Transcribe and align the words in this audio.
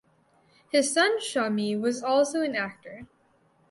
His 0.71 0.91
son 0.91 1.19
Shammi 1.19 1.79
was 1.79 2.01
also 2.01 2.41
an 2.41 2.55
actor. 2.55 3.05